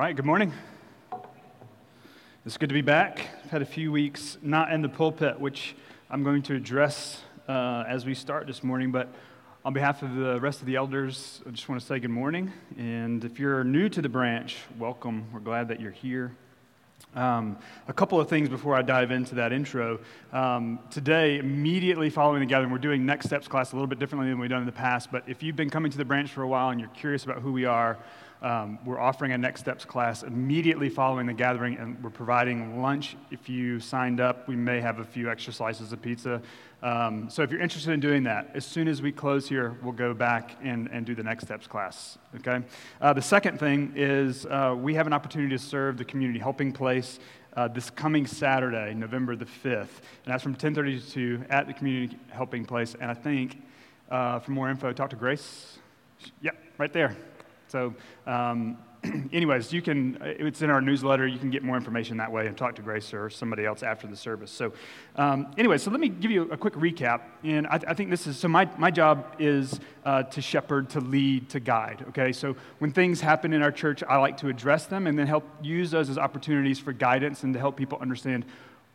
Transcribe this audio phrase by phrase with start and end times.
[0.00, 0.50] All right, good morning.
[2.46, 3.28] It's good to be back.
[3.44, 5.76] I've had a few weeks not in the pulpit, which
[6.08, 8.92] I'm going to address uh, as we start this morning.
[8.92, 9.12] But
[9.62, 12.50] on behalf of the rest of the elders, I just want to say good morning.
[12.78, 15.26] And if you're new to the branch, welcome.
[15.34, 16.34] We're glad that you're here.
[17.14, 20.00] Um, a couple of things before I dive into that intro.
[20.32, 24.30] Um, today, immediately following the gathering, we're doing Next Steps class a little bit differently
[24.30, 25.12] than we've done in the past.
[25.12, 27.42] But if you've been coming to the branch for a while and you're curious about
[27.42, 27.98] who we are,
[28.42, 33.16] um, we're offering a Next Steps class immediately following the gathering, and we're providing lunch.
[33.30, 36.40] If you signed up, we may have a few extra slices of pizza.
[36.82, 39.92] Um, so if you're interested in doing that, as soon as we close here, we'll
[39.92, 42.16] go back and, and do the Next Steps class.
[42.36, 42.64] Okay.
[43.00, 46.72] Uh, the second thing is uh, we have an opportunity to serve the community helping
[46.72, 47.18] place.
[47.56, 49.64] Uh, this coming Saturday, November the 5th,
[50.24, 52.94] and that's from 10:30 to 2 at the Community Helping Place.
[53.00, 53.60] And I think
[54.08, 55.78] uh, for more info, talk to Grace.
[56.42, 57.16] Yep, right there.
[57.70, 57.94] So,
[58.26, 58.78] um,
[59.32, 61.26] anyways, you can, it's in our newsletter.
[61.26, 64.06] You can get more information that way and talk to Grace or somebody else after
[64.06, 64.50] the service.
[64.50, 64.72] So,
[65.16, 67.22] um, anyway, so let me give you a quick recap.
[67.44, 71.00] And I, I think this is so my, my job is uh, to shepherd, to
[71.00, 72.04] lead, to guide.
[72.08, 75.26] Okay, so when things happen in our church, I like to address them and then
[75.26, 78.44] help use those as opportunities for guidance and to help people understand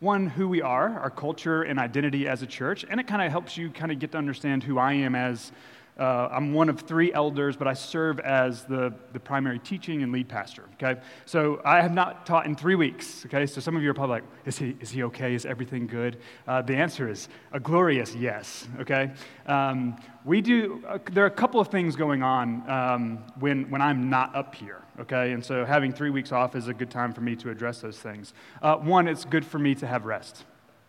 [0.00, 3.30] one, who we are, our culture and identity as a church, and it kind of
[3.32, 5.52] helps you kind of get to understand who I am as
[5.98, 10.12] uh, I'm one of three elders, but I serve as the, the primary teaching and
[10.12, 11.00] lead pastor, okay?
[11.24, 13.46] So I have not taught in three weeks, okay?
[13.46, 15.34] So some of you are probably like, is he, is he okay?
[15.34, 16.18] Is everything good?
[16.46, 19.12] Uh, the answer is a glorious yes, okay?
[19.46, 23.80] Um, we do, uh, there are a couple of things going on um, when, when
[23.80, 25.32] I'm not up here, okay?
[25.32, 27.98] And so having three weeks off is a good time for me to address those
[27.98, 28.34] things.
[28.60, 30.44] Uh, one, it's good for me to have rest,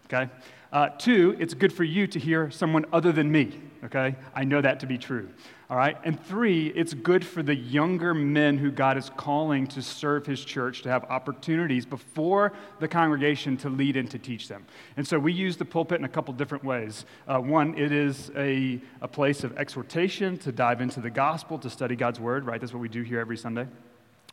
[0.06, 0.30] okay?
[0.72, 4.16] Uh, two, it's good for you to hear someone other than me, okay?
[4.36, 5.30] I know that to be true,
[5.70, 5.98] all right?
[6.04, 10.44] And three, it's good for the younger men who God is calling to serve his
[10.44, 14.66] church to have opportunities before the congregation to lead and to teach them.
[14.98, 17.06] And so we use the pulpit in a couple different ways.
[17.30, 21.70] Uh, one, it is a, a place of exhortation to dive into the gospel, to
[21.70, 22.60] study God's word, right?
[22.60, 23.68] That's what we do here every Sunday.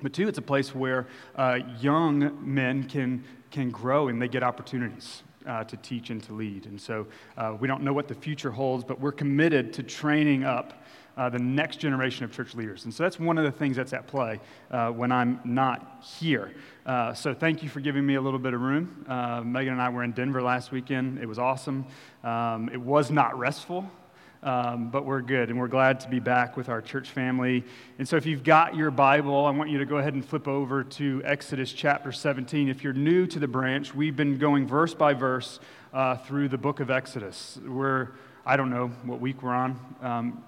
[0.02, 1.06] But two, it's a place where
[1.36, 3.22] uh, young men can,
[3.52, 6.66] can grow and they get opportunities uh, to teach and to lead.
[6.66, 7.06] And so
[7.36, 10.84] uh, we don't know what the future holds, but we're committed to training up
[11.16, 12.84] uh, the next generation of church leaders.
[12.84, 14.40] And so that's one of the things that's at play
[14.70, 16.52] uh, when I'm not here.
[16.84, 19.04] Uh, so thank you for giving me a little bit of room.
[19.08, 21.18] Uh, Megan and I were in Denver last weekend.
[21.18, 21.86] It was awesome.
[22.22, 23.88] Um, it was not restful.
[24.44, 27.64] Um, but we're good, and we're glad to be back with our church family.
[27.98, 30.46] And so, if you've got your Bible, I want you to go ahead and flip
[30.46, 32.68] over to Exodus chapter 17.
[32.68, 35.60] If you're new to the branch, we've been going verse by verse
[35.94, 37.58] uh, through the book of Exodus.
[37.66, 38.08] We're,
[38.44, 40.44] I don't know what week we're on, um,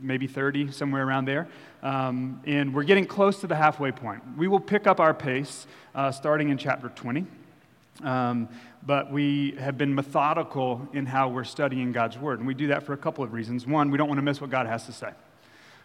[0.00, 1.48] maybe 30, somewhere around there.
[1.82, 4.22] Um, and we're getting close to the halfway point.
[4.36, 7.26] We will pick up our pace uh, starting in chapter 20.
[8.04, 8.48] Um,
[8.86, 12.38] but we have been methodical in how we're studying God's Word.
[12.38, 13.66] And we do that for a couple of reasons.
[13.66, 15.10] One, we don't want to miss what God has to say.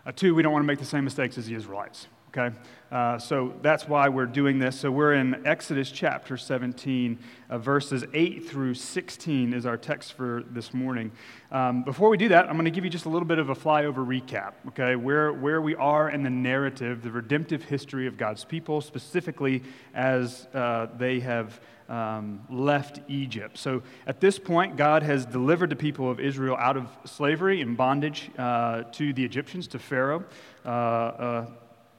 [0.06, 2.08] Uh, two, we don't want to make the same mistakes as the Israelites.
[2.36, 2.56] Okay?
[2.92, 4.80] Uh, so that's why we're doing this.
[4.80, 10.44] So we're in Exodus chapter 17, uh, verses 8 through 16 is our text for
[10.50, 11.12] this morning.
[11.52, 13.50] Um, before we do that, I'm going to give you just a little bit of
[13.50, 14.96] a flyover recap, okay?
[14.96, 19.62] Where, where we are in the narrative, the redemptive history of God's people, specifically
[19.94, 23.58] as uh, they have um, left Egypt.
[23.58, 27.78] So at this point, God has delivered the people of Israel out of slavery and
[27.78, 30.24] bondage uh, to the Egyptians, to Pharaoh,
[30.66, 31.48] uh, a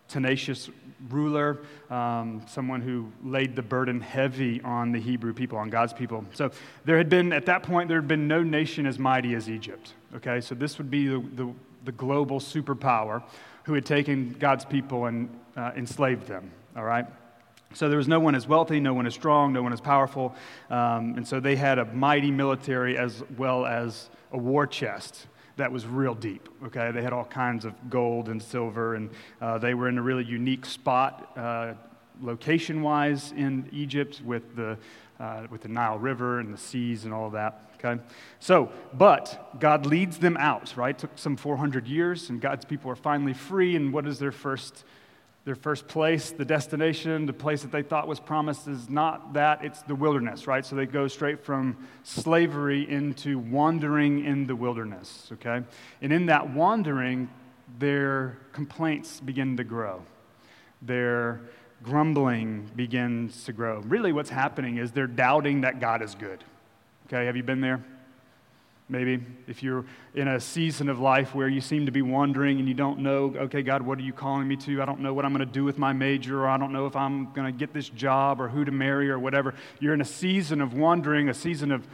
[0.08, 0.70] tenacious
[1.08, 1.60] ruler,
[1.90, 6.24] um, someone who laid the burden heavy on the Hebrew people, on God's people.
[6.32, 6.50] So
[6.84, 9.92] there had been, at that point, there had been no nation as mighty as Egypt.
[10.16, 11.52] Okay, so this would be the, the,
[11.84, 13.22] the global superpower
[13.64, 16.50] who had taken God's people and uh, enslaved them.
[16.76, 17.06] All right?
[17.74, 20.34] So there was no one as wealthy, no one as strong, no one as powerful.
[20.70, 25.26] Um, and so they had a mighty military as well as a war chest
[25.56, 26.48] that was real deep.
[26.66, 29.10] Okay, they had all kinds of gold and silver, and
[29.40, 31.74] uh, they were in a really unique spot, uh,
[32.20, 34.76] location-wise, in Egypt with the
[35.20, 37.70] uh, with the Nile River and the seas and all that.
[37.78, 38.02] Okay,
[38.40, 40.76] so but God leads them out.
[40.76, 43.76] Right, it took some 400 years, and God's people are finally free.
[43.76, 44.84] And what is their first
[45.44, 49.62] their first place, the destination, the place that they thought was promised is not that,
[49.62, 50.64] it's the wilderness, right?
[50.64, 55.62] So they go straight from slavery into wandering in the wilderness, okay?
[56.00, 57.28] And in that wandering,
[57.78, 60.02] their complaints begin to grow.
[60.80, 61.42] Their
[61.82, 63.80] grumbling begins to grow.
[63.80, 66.42] Really, what's happening is they're doubting that God is good.
[67.06, 67.84] Okay, have you been there?
[68.88, 72.68] Maybe if you're in a season of life where you seem to be wandering and
[72.68, 74.82] you don't know, okay, God, what are you calling me to?
[74.82, 76.86] I don't know what I'm going to do with my major, or I don't know
[76.86, 79.54] if I'm going to get this job or who to marry or whatever.
[79.80, 81.86] You're in a season of wandering, a season of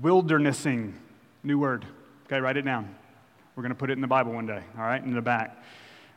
[0.00, 0.94] wildernessing.
[1.42, 1.84] New word.
[2.26, 2.94] Okay, write it down.
[3.56, 5.62] We're going to put it in the Bible one day, all right, in the back.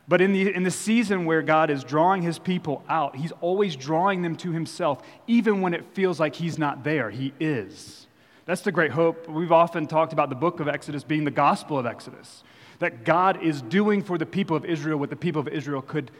[0.08, 3.74] But in the, in the season where God is drawing his people out, he's always
[3.74, 7.10] drawing them to himself, even when it feels like he's not there.
[7.10, 8.06] He is.
[8.46, 9.28] That's the great hope.
[9.28, 12.44] We've often talked about the book of Exodus being the gospel of Exodus,
[12.78, 16.12] that God is doing for the people of Israel what the people of Israel could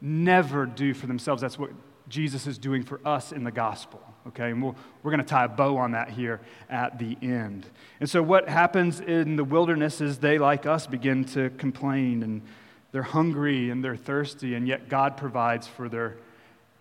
[0.00, 1.42] never do for themselves.
[1.42, 1.70] That's what
[2.08, 4.00] Jesus is doing for us in the gospel.
[4.28, 6.40] Okay, and we we are going to tie a bow on that here
[6.70, 7.66] at the end.
[8.00, 12.40] And so, what happens in the wilderness is they, like us, begin to complain and
[12.92, 16.16] they're hungry and they're thirsty, and yet God provides for their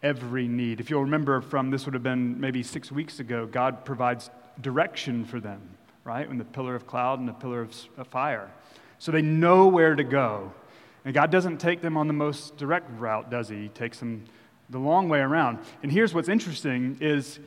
[0.02, 0.80] every need.
[0.80, 4.30] If you'll remember from this would have been maybe six weeks ago, God provides
[4.62, 5.62] direction for them,
[6.04, 6.30] right?
[6.30, 7.62] In the pillar of cloud and the pillar
[7.98, 8.50] of fire.
[9.00, 10.54] So they know where to go.
[11.06, 13.64] And God doesn't take them on the most direct route, does He?
[13.64, 14.26] He takes them
[14.70, 15.60] the long way around.
[15.82, 17.40] And here's what's interesting is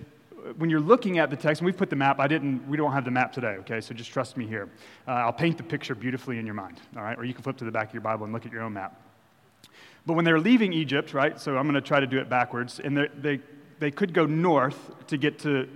[0.58, 2.92] when you're looking at the text, and we've put the map, I didn't, we don't
[2.92, 3.80] have the map today, okay?
[3.80, 4.68] So just trust me here.
[5.08, 7.18] Uh, I'll paint the picture beautifully in your mind, all right?
[7.18, 8.74] Or you can flip to the back of your Bible and look at your own
[8.74, 9.00] map.
[10.04, 11.40] But when they're leaving Egypt, right?
[11.40, 13.40] So I'm going to try to do it backwards, and they,
[13.80, 15.68] they could go north to get to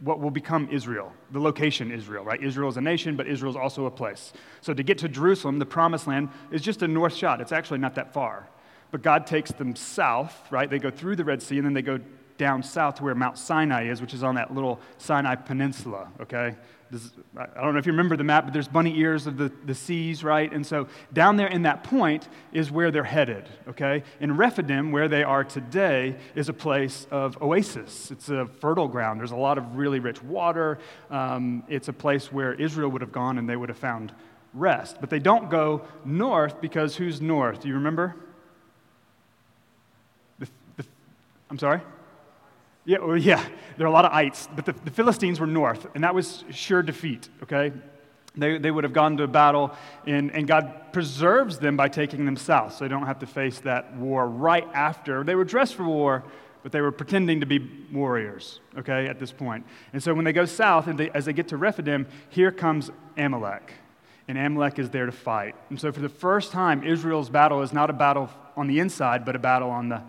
[0.00, 2.42] what will become Israel, the location Israel, right?
[2.42, 4.32] Israel is a nation, but Israel is also a place.
[4.60, 7.40] So to get to Jerusalem, the promised land, is just a north shot.
[7.40, 8.48] It's actually not that far.
[8.90, 10.68] But God takes them south, right?
[10.68, 11.98] They go through the Red Sea, and then they go
[12.36, 16.56] down south to where Mount Sinai is, which is on that little Sinai Peninsula, okay?
[16.90, 19.50] This, I don't know if you remember the map, but there's bunny ears of the,
[19.64, 20.52] the seas, right?
[20.52, 24.02] And so down there in that point is where they're headed, okay?
[24.20, 28.10] In Rephidim, where they are today, is a place of oasis.
[28.10, 29.18] It's a fertile ground.
[29.18, 30.78] There's a lot of really rich water.
[31.10, 34.12] Um, it's a place where Israel would have gone and they would have found
[34.52, 34.98] rest.
[35.00, 37.62] But they don't go north because who's north?
[37.62, 38.14] Do you remember?
[40.38, 40.84] The, the,
[41.50, 41.80] I'm sorry?
[42.86, 43.44] Yeah, well, yeah,
[43.78, 46.44] there are a lot of ites, but the, the, Philistines were north, and that was
[46.50, 47.72] sure defeat, okay?
[48.36, 49.72] They, they would have gone to a battle,
[50.06, 53.60] and, and God preserves them by taking them south, so they don't have to face
[53.60, 55.24] that war right after.
[55.24, 56.24] They were dressed for war,
[56.62, 57.58] but they were pretending to be
[57.90, 59.64] warriors, okay, at this point.
[59.94, 62.90] And so when they go south, and they, as they get to Rephidim, here comes
[63.16, 63.72] Amalek.
[64.28, 65.54] And Amalek is there to fight.
[65.70, 69.24] And so for the first time, Israel's battle is not a battle on the inside,
[69.24, 70.02] but a battle on the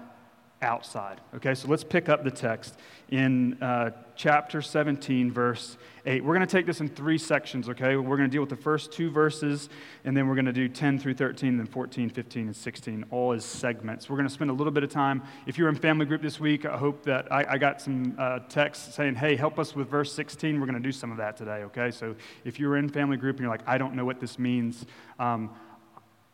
[0.66, 1.22] outside.
[1.36, 2.78] Okay, so let's pick up the text
[3.10, 6.24] in uh, chapter 17, verse 8.
[6.24, 7.96] We're going to take this in three sections, okay?
[7.96, 9.70] We're going to deal with the first two verses,
[10.04, 13.32] and then we're going to do 10 through 13, then 14, 15, and 16, all
[13.32, 14.10] as segments.
[14.10, 15.22] We're going to spend a little bit of time.
[15.46, 18.40] If you're in family group this week, I hope that I, I got some uh,
[18.50, 20.60] texts saying, hey, help us with verse 16.
[20.60, 21.92] We're going to do some of that today, okay?
[21.92, 24.86] So if you're in family group and you're like, I don't know what this means,
[25.20, 25.52] um,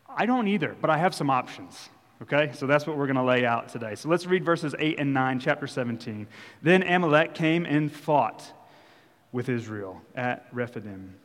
[0.07, 1.89] I don't either, but I have some options.
[2.21, 3.95] Okay, so that's what we're going to lay out today.
[3.95, 6.27] So let's read verses 8 and 9, chapter 17.
[6.61, 8.53] Then Amalek came and fought
[9.31, 11.15] with Israel at Rephidim.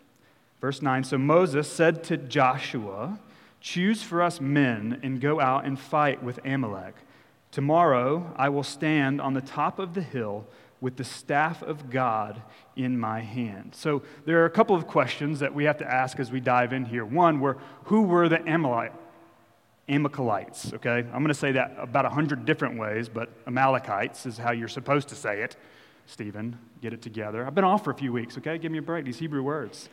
[0.58, 3.18] Verse 9 So Moses said to Joshua,
[3.60, 6.94] Choose for us men and go out and fight with Amalek.
[7.52, 10.46] Tomorrow I will stand on the top of the hill
[10.80, 12.40] with the staff of God
[12.74, 13.74] in my hand.
[13.74, 16.72] So there are a couple of questions that we have to ask as we dive
[16.72, 17.04] in here.
[17.04, 19.02] One, were who were the Amalekites?
[19.88, 20.98] Amalekites, okay?
[20.98, 24.68] I'm going to say that about a hundred different ways, but Amalekites is how you're
[24.68, 25.56] supposed to say it.
[26.06, 27.46] Stephen, get it together.
[27.46, 28.58] I've been off for a few weeks, okay?
[28.58, 29.88] Give me a break, these Hebrew words.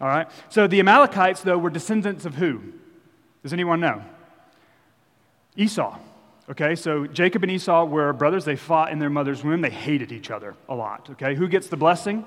[0.00, 0.28] All right?
[0.48, 2.60] So the Amalekites, though, were descendants of who?
[3.42, 4.02] Does anyone know?
[5.56, 5.98] Esau.
[6.50, 8.44] Okay, so Jacob and Esau were brothers.
[8.44, 9.60] They fought in their mother's womb.
[9.60, 11.08] They hated each other a lot.
[11.10, 12.24] Okay, who gets the blessing?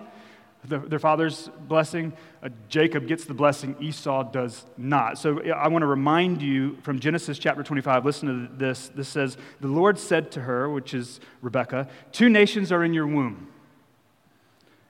[0.65, 2.13] The, their father's blessing.
[2.41, 5.17] Uh, Jacob gets the blessing, Esau does not.
[5.17, 8.89] So I want to remind you from Genesis chapter 25, listen to this.
[8.89, 13.07] This says, The Lord said to her, which is Rebekah, Two nations are in your
[13.07, 13.47] womb,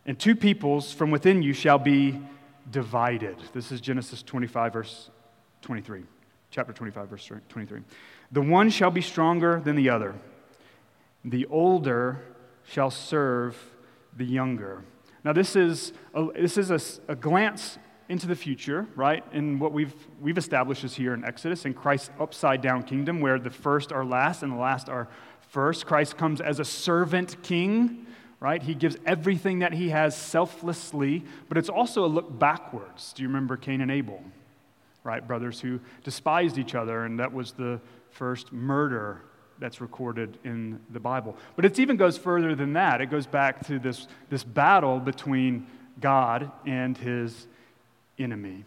[0.05, 2.19] and two peoples from within you shall be
[2.69, 3.37] divided.
[3.53, 5.09] This is Genesis 25, verse
[5.61, 6.03] 23.
[6.51, 7.81] Chapter 25, verse 23.
[8.31, 10.13] The one shall be stronger than the other,
[11.25, 12.21] the older
[12.65, 13.57] shall serve
[14.15, 14.83] the younger.
[15.23, 17.77] Now, this is a, this is a, a glance
[18.09, 19.23] into the future, right?
[19.31, 23.39] And what we've, we've established is here in Exodus, in Christ's upside down kingdom, where
[23.39, 25.07] the first are last and the last are
[25.49, 25.85] first.
[25.85, 28.05] Christ comes as a servant king,
[28.39, 28.61] right?
[28.61, 33.13] He gives everything that he has selflessly, but it's also a look backwards.
[33.13, 34.21] Do you remember Cain and Abel,
[35.05, 35.25] right?
[35.25, 37.79] Brothers who despised each other, and that was the
[38.11, 39.21] first murder
[39.63, 41.37] that's recorded in the Bible.
[41.55, 42.99] But it even goes further than that.
[42.99, 45.67] It goes back to this, this battle between
[46.01, 47.47] God and his
[48.19, 48.65] enemy.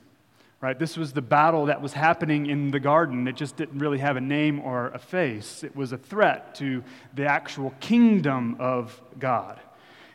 [0.62, 0.78] Right?
[0.78, 3.28] This was the battle that was happening in the garden.
[3.28, 5.62] It just didn't really have a name or a face.
[5.62, 6.82] It was a threat to
[7.14, 9.60] the actual kingdom of God.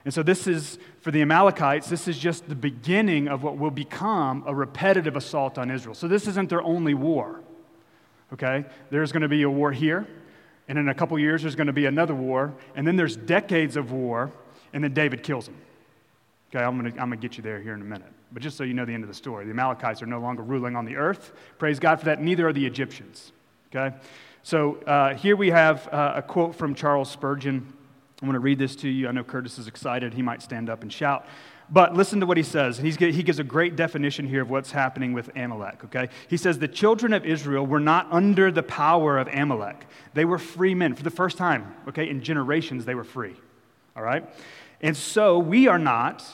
[0.03, 3.69] And so, this is, for the Amalekites, this is just the beginning of what will
[3.69, 5.93] become a repetitive assault on Israel.
[5.93, 7.39] So, this isn't their only war.
[8.33, 8.65] Okay?
[8.89, 10.07] There's going to be a war here,
[10.71, 13.75] and in a couple years, there's going to be another war, and then there's decades
[13.75, 14.31] of war,
[14.71, 15.57] and then David kills them.
[16.49, 18.07] Okay, I'm going to I'm going to get you there here in a minute.
[18.31, 20.43] But just so you know the end of the story, the Amalekites are no longer
[20.43, 21.33] ruling on the earth.
[21.57, 22.21] Praise God for that.
[22.21, 23.33] Neither are the Egyptians.
[23.75, 23.93] Okay?
[24.43, 27.73] So uh, here we have uh, a quote from Charles Spurgeon.
[28.21, 29.09] I'm going to read this to you.
[29.09, 30.13] I know Curtis is excited.
[30.13, 31.25] He might stand up and shout.
[31.73, 32.77] But listen to what he says.
[32.77, 36.09] He's, he gives a great definition here of what's happening with Amalek, okay?
[36.27, 39.85] He says, The children of Israel were not under the power of Amalek.
[40.13, 40.95] They were free men.
[40.95, 43.35] For the first time, okay, in generations, they were free,
[43.95, 44.27] all right?
[44.81, 46.25] And so we are not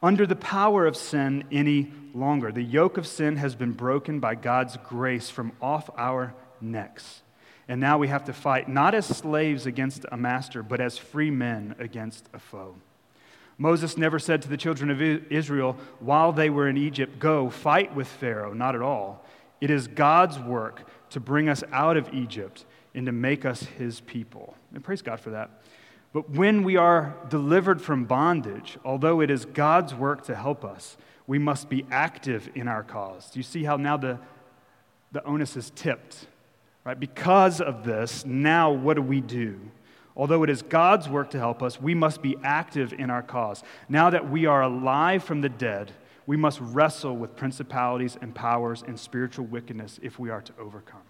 [0.00, 2.52] under the power of sin any longer.
[2.52, 7.22] The yoke of sin has been broken by God's grace from off our necks.
[7.66, 11.32] And now we have to fight not as slaves against a master, but as free
[11.32, 12.76] men against a foe.
[13.58, 17.94] Moses never said to the children of Israel while they were in Egypt, Go, fight
[17.94, 18.54] with Pharaoh.
[18.54, 19.24] Not at all.
[19.60, 24.00] It is God's work to bring us out of Egypt and to make us his
[24.00, 24.54] people.
[24.72, 25.50] And praise God for that.
[26.12, 30.96] But when we are delivered from bondage, although it is God's work to help us,
[31.26, 33.30] we must be active in our cause.
[33.30, 34.18] Do you see how now the,
[35.12, 36.26] the onus is tipped?
[36.84, 36.98] Right?
[36.98, 39.60] Because of this, now what do we do?
[40.18, 43.62] Although it is God's work to help us, we must be active in our cause.
[43.88, 45.92] Now that we are alive from the dead,
[46.26, 51.00] we must wrestle with principalities and powers and spiritual wickedness if we are to overcome.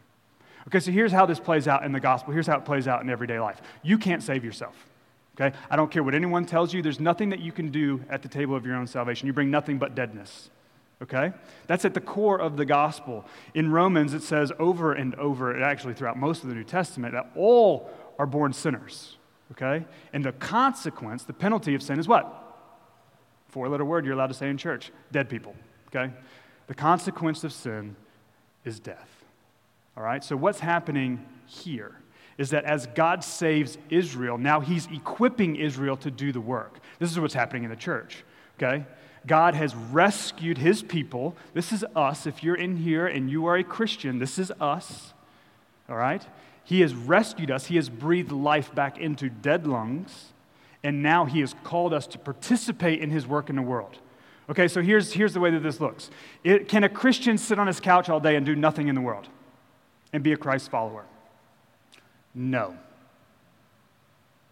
[0.68, 2.34] Okay, so here's how this plays out in the gospel.
[2.34, 3.62] Here's how it plays out in everyday life.
[3.82, 4.86] You can't save yourself.
[5.40, 5.56] Okay?
[5.70, 6.82] I don't care what anyone tells you.
[6.82, 9.26] There's nothing that you can do at the table of your own salvation.
[9.26, 10.50] You bring nothing but deadness.
[11.00, 11.32] Okay?
[11.68, 13.24] That's at the core of the gospel.
[13.54, 17.30] In Romans, it says over and over, actually throughout most of the New Testament, that
[17.36, 19.16] all are born sinners.
[19.52, 19.84] Okay?
[20.12, 22.44] And the consequence, the penalty of sin is what?
[23.48, 25.54] Four letter word you're allowed to say in church dead people.
[25.88, 26.12] Okay?
[26.66, 27.96] The consequence of sin
[28.64, 29.24] is death.
[29.96, 30.22] All right?
[30.22, 31.96] So, what's happening here
[32.36, 36.78] is that as God saves Israel, now he's equipping Israel to do the work.
[36.98, 38.24] This is what's happening in the church.
[38.56, 38.84] Okay?
[39.26, 41.36] God has rescued his people.
[41.52, 42.26] This is us.
[42.26, 45.12] If you're in here and you are a Christian, this is us.
[45.88, 46.24] All right?
[46.68, 47.66] He has rescued us.
[47.66, 50.32] He has breathed life back into dead lungs.
[50.84, 53.96] And now he has called us to participate in his work in the world.
[54.50, 56.10] Okay, so here's, here's the way that this looks.
[56.44, 59.00] It, can a Christian sit on his couch all day and do nothing in the
[59.00, 59.28] world?
[60.12, 61.04] and be a Christ follower?
[62.34, 62.76] No,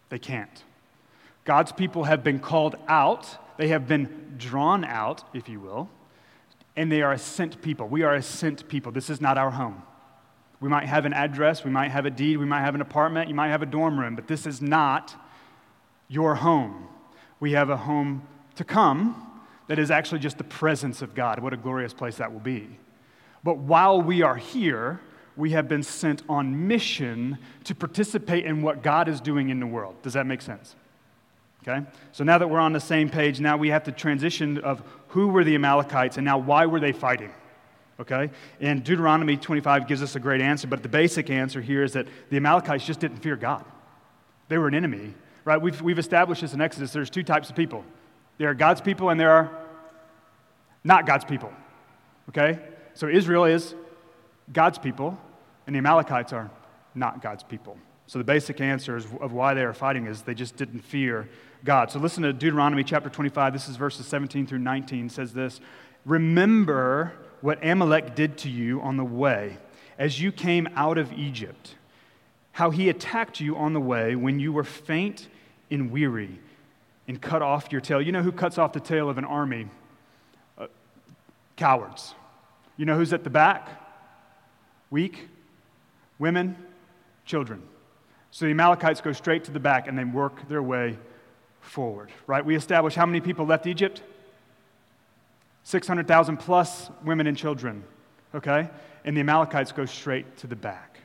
[0.09, 0.63] they can't.
[1.45, 5.89] God's people have been called out, they have been drawn out, if you will,
[6.75, 7.87] and they are a sent people.
[7.87, 8.91] We are a sent people.
[8.91, 9.81] This is not our home.
[10.59, 13.29] We might have an address, we might have a deed, we might have an apartment,
[13.29, 15.15] you might have a dorm room, but this is not
[16.07, 16.87] your home.
[17.39, 19.23] We have a home to come
[19.67, 21.39] that is actually just the presence of God.
[21.39, 22.79] What a glorious place that will be.
[23.43, 24.99] But while we are here,
[25.35, 29.67] we have been sent on mission to participate in what God is doing in the
[29.67, 29.95] world.
[30.01, 30.75] Does that make sense?
[31.61, 31.85] Okay?
[32.11, 35.27] So now that we're on the same page, now we have to transition of who
[35.27, 37.31] were the Amalekites and now why were they fighting?
[37.99, 38.29] Okay?
[38.59, 42.07] And Deuteronomy 25 gives us a great answer, but the basic answer here is that
[42.29, 43.65] the Amalekites just didn't fear God.
[44.49, 45.13] They were an enemy,
[45.45, 45.61] right?
[45.61, 46.93] We've, we've established this in Exodus.
[46.93, 47.83] There's two types of people
[48.37, 49.51] there are God's people and there are
[50.83, 51.51] not God's people.
[52.29, 52.59] Okay?
[52.93, 53.75] So Israel is
[54.51, 55.19] God's people,
[55.65, 56.49] and the Amalekites are
[56.95, 57.77] not God's people.
[58.07, 61.27] So the basic answer of why they are fighting is they just didn't fear
[61.65, 61.91] God.
[61.91, 63.51] So listen to Deuteronomy chapter 25.
[63.51, 65.07] This is verses 17 through 19.
[65.07, 65.59] It says this
[66.05, 67.11] Remember
[67.47, 69.57] what Amalek did to you on the way
[69.97, 71.75] as you came out of Egypt,
[72.51, 75.29] how he attacked you on the way when you were faint
[75.71, 76.41] and weary
[77.07, 78.01] and cut off your tail.
[78.01, 79.67] You know who cuts off the tail of an army?
[80.57, 80.67] Uh,
[81.55, 82.15] cowards.
[82.75, 83.69] You know who's at the back?
[84.89, 85.29] Weak,
[86.19, 86.57] women,
[87.23, 87.63] children.
[88.29, 90.97] So the Amalekites go straight to the back and they work their way
[91.61, 92.43] forward, right?
[92.43, 94.01] We establish how many people left Egypt?
[95.67, 97.83] 600,000 plus women and children,
[98.33, 98.69] okay?
[99.03, 101.01] And the Amalekites go straight to the back.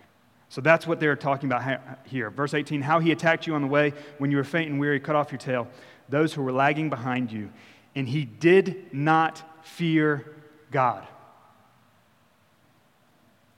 [0.50, 2.30] So that's what they're talking about here.
[2.30, 5.00] Verse 18 How he attacked you on the way when you were faint and weary,
[5.00, 5.66] cut off your tail,
[6.08, 7.50] those who were lagging behind you,
[7.96, 10.32] and he did not fear
[10.70, 11.08] God.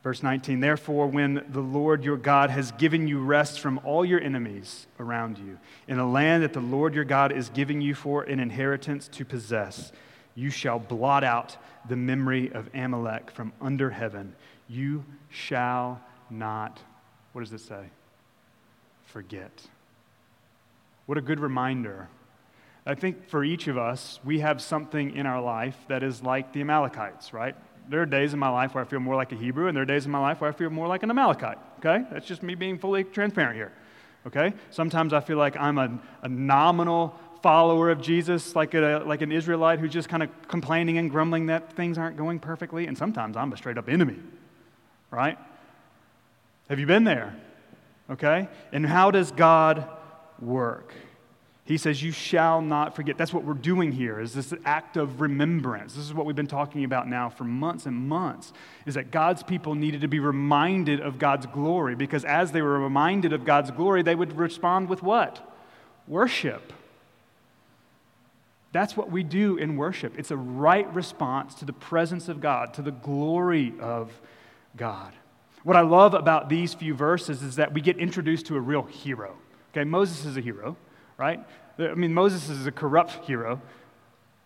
[0.02, 4.22] Verse 19, therefore, when the Lord your God has given you rest from all your
[4.22, 8.22] enemies around you, in a land that the Lord your God is giving you for
[8.22, 9.92] an inheritance to possess,
[10.34, 11.56] you shall blot out
[11.88, 14.34] the memory of Amalek from under heaven.
[14.68, 16.00] You shall
[16.30, 16.80] not,
[17.32, 17.84] what does it say?
[19.06, 19.66] Forget.
[21.06, 22.08] What a good reminder.
[22.86, 26.52] I think for each of us, we have something in our life that is like
[26.52, 27.54] the Amalekites, right?
[27.88, 29.82] There are days in my life where I feel more like a Hebrew, and there
[29.82, 32.04] are days in my life where I feel more like an Amalekite, okay?
[32.10, 33.72] That's just me being fully transparent here,
[34.26, 34.54] okay?
[34.70, 39.30] Sometimes I feel like I'm a, a nominal follower of Jesus, like, a, like an
[39.30, 43.36] Israelite who's just kind of complaining and grumbling that things aren't going perfectly, and sometimes
[43.36, 44.16] I'm a straight up enemy,
[45.10, 45.36] right?
[46.70, 47.36] Have you been there?
[48.08, 48.48] Okay?
[48.72, 49.86] And how does God
[50.40, 50.94] work?
[51.66, 53.18] He says, You shall not forget.
[53.18, 55.92] That's what we're doing here, is this act of remembrance.
[55.92, 58.54] This is what we've been talking about now for months and months,
[58.86, 62.78] is that God's people needed to be reminded of God's glory, because as they were
[62.78, 65.46] reminded of God's glory, they would respond with what?
[66.08, 66.72] Worship.
[68.74, 70.18] That's what we do in worship.
[70.18, 74.12] It's a right response to the presence of God, to the glory of
[74.76, 75.14] God.
[75.62, 78.82] What I love about these few verses is that we get introduced to a real
[78.82, 79.38] hero.
[79.72, 80.76] Okay, Moses is a hero
[81.16, 81.40] right?
[81.78, 83.60] I mean, Moses is a corrupt hero,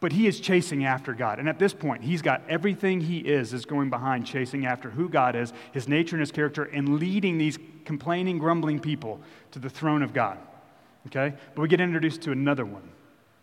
[0.01, 1.39] but he is chasing after God.
[1.39, 5.09] And at this point, he's got everything he is, is going behind chasing after who
[5.09, 9.21] God is, his nature and his character, and leading these complaining, grumbling people
[9.51, 10.39] to the throne of God.
[11.07, 11.35] Okay?
[11.55, 12.89] But we get introduced to another one,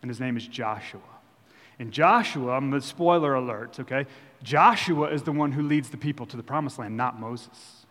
[0.06, 1.02] and his name is Joshua.
[1.80, 4.06] And Joshua, I'm the spoiler alert, okay?
[4.44, 7.88] Joshua is the one who leads the people to the promised land, not Moses.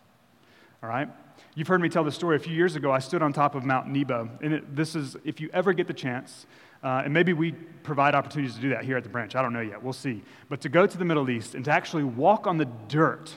[0.81, 1.09] All right?
[1.55, 2.37] You've heard me tell the story.
[2.37, 4.29] A few years ago, I stood on top of Mount Nebo.
[4.41, 6.45] And it, this is, if you ever get the chance,
[6.81, 7.51] uh, and maybe we
[7.83, 9.35] provide opportunities to do that here at the branch.
[9.35, 9.83] I don't know yet.
[9.83, 10.23] We'll see.
[10.47, 13.33] But to go to the Middle East and to actually walk on the dirt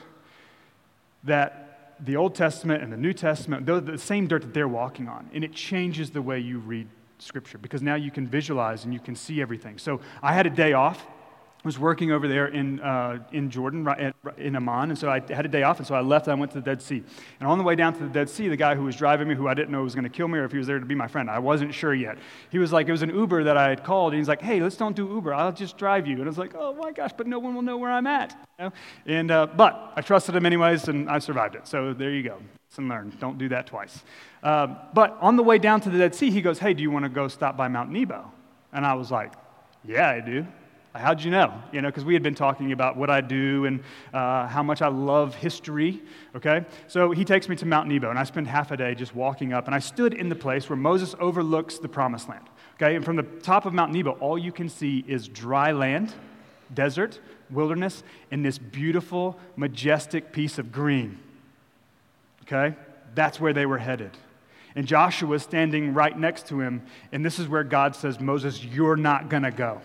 [1.25, 5.29] that the Old Testament and the New Testament, the same dirt that they're walking on,
[5.33, 6.87] and it changes the way you read
[7.21, 9.77] Scripture because now you can visualize and you can see everything.
[9.77, 11.05] So I had a day off
[11.63, 15.19] I was working over there in, uh, in Jordan, right, in Amman, and so I
[15.19, 17.03] had a day off, and so I left and I went to the Dead Sea.
[17.41, 19.35] And on the way down to the Dead Sea, the guy who was driving me,
[19.35, 20.85] who I didn't know was going to kill me or if he was there to
[20.85, 22.17] be my friend, I wasn't sure yet.
[22.49, 24.61] He was like, it was an Uber that I had called, and he's like, hey,
[24.61, 26.15] let's don't do Uber, I'll just drive you.
[26.15, 28.37] And I was like, oh my gosh, but no one will know where I'm at.
[28.57, 28.73] You know?
[29.05, 31.67] And, uh, but I trusted him anyways, and I survived it.
[31.67, 32.37] So there you go.
[32.69, 33.19] Lesson learned.
[33.19, 34.03] Don't do that twice.
[34.43, 36.91] Uh, but on the way down to the Dead Sea, he goes, hey, do you
[36.91, 38.31] want to go stop by Mount Nebo?
[38.71, 39.33] And I was like,
[39.83, 40.45] yeah, I do.
[40.93, 41.51] How'd you know?
[41.71, 44.83] You know, because we had been talking about what I do and uh, how much
[44.83, 46.03] I love history,
[46.35, 46.63] okay?
[46.87, 49.51] So he takes me to Mount Nebo, and I spend half a day just walking
[49.51, 52.95] up, and I stood in the place where Moses overlooks the promised land, okay?
[52.95, 56.13] And from the top of Mount Nebo, all you can see is dry land,
[56.73, 61.17] desert, wilderness, and this beautiful, majestic piece of green,
[62.51, 62.75] okay?
[63.15, 64.11] That's where they were headed.
[64.75, 68.63] And Joshua is standing right next to him, and this is where God says, Moses,
[68.63, 69.81] you're not gonna go.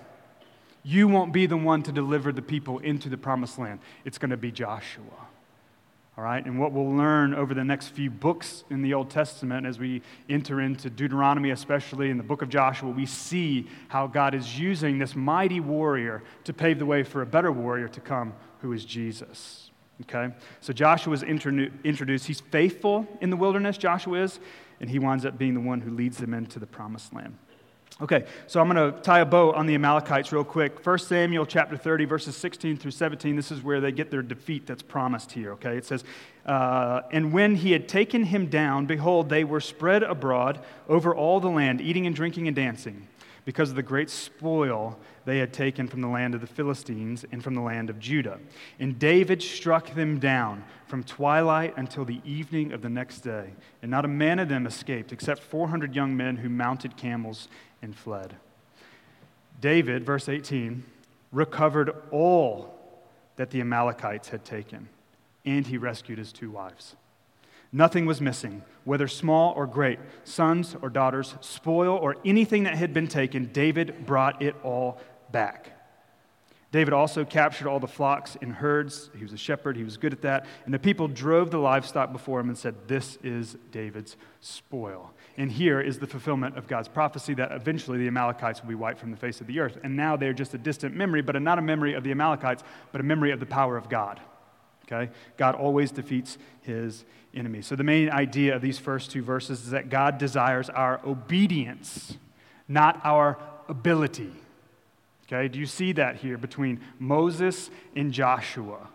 [0.85, 3.81] You won't be the one to deliver the people into the promised land.
[4.05, 5.03] It's going to be Joshua.
[6.17, 6.45] All right?
[6.45, 10.03] And what we'll learn over the next few books in the Old Testament as we
[10.29, 14.99] enter into Deuteronomy, especially in the book of Joshua, we see how God is using
[14.99, 18.85] this mighty warrior to pave the way for a better warrior to come, who is
[18.85, 19.71] Jesus.
[20.03, 20.35] Okay?
[20.61, 22.27] So Joshua is introduced.
[22.27, 24.41] He's faithful in the wilderness, Joshua is,
[24.81, 27.37] and he winds up being the one who leads them into the promised land.
[28.01, 30.85] Okay, so I'm going to tie a bow on the Amalekites real quick.
[30.85, 34.67] 1 Samuel chapter 30, verses 16 through 17, this is where they get their defeat
[34.67, 35.77] that's promised here, okay?
[35.77, 36.03] It says,
[36.45, 41.39] uh, And when he had taken him down, behold, they were spread abroad over all
[41.39, 43.07] the land, eating and drinking and dancing,
[43.45, 47.43] because of the great spoil they had taken from the land of the Philistines and
[47.43, 48.39] from the land of Judah.
[48.79, 53.51] And David struck them down from twilight until the evening of the next day,
[53.83, 57.49] and not a man of them escaped, except 400 young men who mounted camels
[57.83, 58.37] and fled.
[59.61, 60.85] David, verse 18,
[61.33, 62.75] recovered all
[63.37, 64.89] that the Amalekites had taken,
[65.45, 66.97] and he rescued his two wives.
[67.75, 72.95] Nothing was missing, whether small or great, sons or daughters, spoil or anything that had
[72.95, 75.01] been taken, David brought it all
[75.33, 75.73] back.
[76.71, 79.11] David also captured all the flocks and herds.
[79.17, 80.47] He was a shepherd, he was good at that.
[80.65, 85.13] And the people drove the livestock before him and said, This is David's spoil.
[85.37, 89.01] And here is the fulfillment of God's prophecy that eventually the Amalekites will be wiped
[89.01, 89.79] from the face of the earth.
[89.83, 93.01] And now they're just a distant memory, but not a memory of the Amalekites, but
[93.01, 94.21] a memory of the power of God.
[94.85, 95.11] Okay?
[95.37, 97.67] God always defeats his enemies.
[97.67, 102.17] So the main idea of these first two verses is that God desires our obedience,
[102.69, 104.33] not our ability.
[105.27, 108.89] Okay, do you see that here between Moses and Joshua?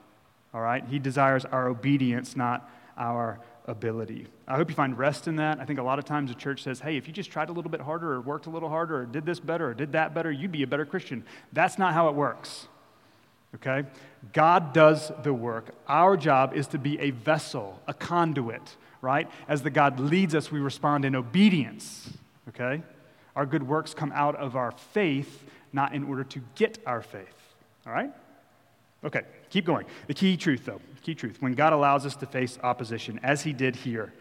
[0.53, 0.83] All right?
[0.87, 4.27] He desires our obedience, not our ability.
[4.47, 5.59] I hope you find rest in that.
[5.59, 7.51] I think a lot of times the church says, hey, if you just tried a
[7.51, 10.13] little bit harder or worked a little harder or did this better or did that
[10.13, 11.23] better, you'd be a better Christian.
[11.53, 12.67] That's not how it works.
[13.55, 13.83] Okay?
[14.33, 15.73] God does the work.
[15.87, 19.29] Our job is to be a vessel, a conduit, right?
[19.47, 22.11] As the God leads us, we respond in obedience.
[22.49, 22.83] Okay?
[23.35, 27.35] Our good works come out of our faith, not in order to get our faith.
[27.87, 28.11] All right?
[29.03, 29.85] Okay, keep going.
[30.07, 31.41] The key truth, though, key truth.
[31.41, 34.13] When God allows us to face opposition, as He did here,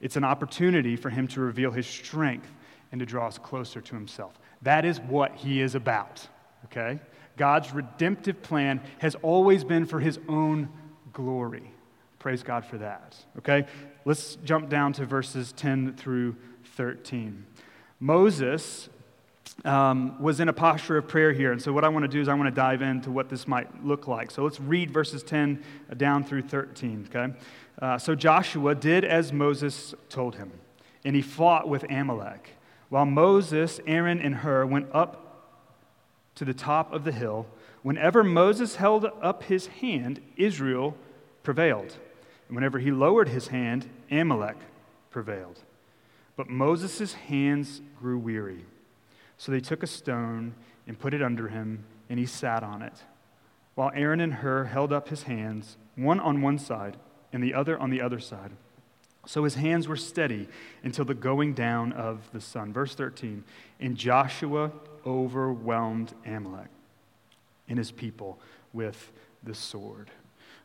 [0.00, 2.48] it's an opportunity for Him to reveal His strength
[2.90, 4.38] and to draw us closer to Himself.
[4.62, 6.26] That is what He is about,
[6.66, 6.98] okay?
[7.36, 10.68] God's redemptive plan has always been for His own
[11.12, 11.72] glory.
[12.18, 13.66] Praise God for that, okay?
[14.04, 16.36] Let's jump down to verses 10 through
[16.76, 17.44] 13.
[17.98, 18.88] Moses
[19.64, 21.52] um, was in a posture of prayer here.
[21.52, 23.46] And so, what I want to do is I want to dive into what this
[23.46, 24.30] might look like.
[24.30, 25.62] So, let's read verses 10
[25.96, 27.34] down through 13, okay?
[27.80, 30.52] Uh, so, Joshua did as Moses told him,
[31.04, 32.50] and he fought with Amalek.
[32.88, 35.31] While Moses, Aaron, and Hur went up
[36.34, 37.46] to the top of the hill,
[37.82, 40.96] whenever Moses held up his hand, Israel
[41.42, 41.96] prevailed.
[42.48, 44.56] And whenever he lowered his hand, Amalek
[45.10, 45.60] prevailed.
[46.36, 48.64] But Moses' hands grew weary.
[49.36, 50.54] So they took a stone
[50.86, 53.02] and put it under him, and he sat on it.
[53.74, 56.96] While Aaron and Hur held up his hands, one on one side
[57.32, 58.52] and the other on the other side.
[59.26, 60.48] So his hands were steady
[60.82, 62.72] until the going down of the sun.
[62.72, 63.44] Verse 13
[63.80, 64.72] And Joshua
[65.06, 66.68] overwhelmed Amalek
[67.68, 68.38] and his people
[68.72, 69.12] with
[69.42, 70.10] the sword.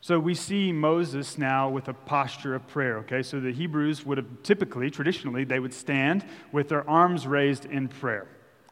[0.00, 3.22] So we see Moses now with a posture of prayer, okay?
[3.22, 7.88] So the Hebrews would have typically, traditionally, they would stand with their arms raised in
[7.88, 8.28] prayer.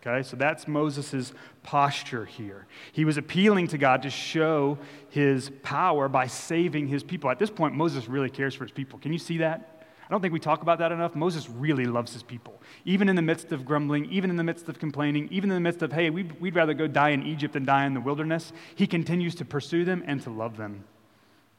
[0.07, 1.33] Okay, so that's Moses'
[1.65, 2.67] posture here.
[2.93, 7.29] He was appealing to God to show his power by saving his people.
[7.29, 9.01] At this point, Moses really cares for his people.
[9.01, 9.76] Can you see that?
[10.07, 11.17] I don't think we talk about that enough.
[11.17, 12.63] Moses really loves his people.
[12.85, 15.61] Even in the midst of grumbling, even in the midst of complaining, even in the
[15.61, 18.87] midst of, hey, we'd, rather go die in Egypt than die in the wilderness, he
[18.87, 20.85] continues to pursue them and to love them.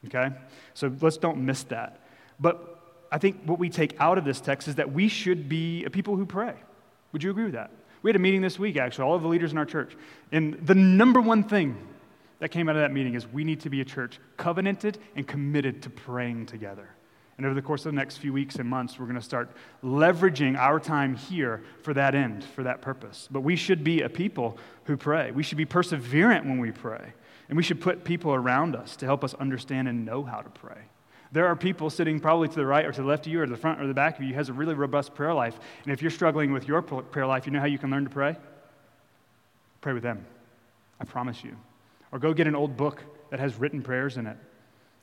[0.06, 0.30] Okay?
[0.72, 2.00] So let's don't miss that.
[2.40, 2.80] But
[3.12, 5.90] I think what we take out of this text is that we should be a
[5.90, 6.54] people who pray.
[7.12, 7.70] Would you agree with that?
[8.02, 9.94] We had a meeting this week, actually, all of the leaders in our church.
[10.32, 11.76] And the number one thing
[12.38, 15.26] that came out of that meeting is we need to be a church covenanted and
[15.26, 16.88] committed to praying together.
[17.38, 19.48] And over the course of the next few weeks and months, we're going to start
[19.82, 23.28] leveraging our time here for that end, for that purpose.
[23.30, 25.30] But we should be a people who pray.
[25.30, 27.12] We should be perseverant when we pray.
[27.48, 30.50] And we should put people around us to help us understand and know how to
[30.50, 30.78] pray.
[31.30, 33.46] There are people sitting probably to the right or to the left of you or
[33.46, 35.58] to the front or the back of you who has a really robust prayer life.
[35.84, 38.10] And if you're struggling with your prayer life, you know how you can learn to
[38.10, 38.36] pray?
[39.80, 40.26] Pray with them.
[41.00, 41.56] I promise you.
[42.10, 44.36] Or go get an old book that has written prayers in it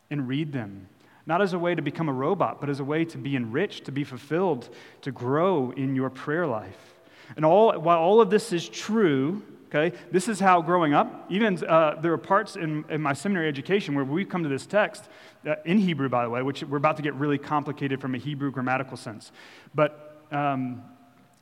[0.09, 0.89] and read them.
[1.27, 3.85] Not as a way to become a robot, but as a way to be enriched,
[3.85, 4.69] to be fulfilled,
[5.01, 6.95] to grow in your prayer life.
[7.35, 11.63] And all, while all of this is true, okay, this is how growing up, even
[11.65, 15.09] uh, there are parts in, in my seminary education where we come to this text
[15.47, 18.19] uh, in Hebrew, by the way, which we're about to get really complicated from a
[18.19, 19.31] Hebrew grammatical sense.
[19.73, 20.83] But um,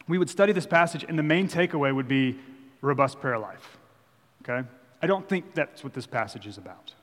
[0.07, 2.37] we would study this passage, and the main takeaway would be
[2.81, 3.77] robust prayer life.
[4.43, 4.67] Okay?
[5.01, 6.93] I don't think that's what this passage is about.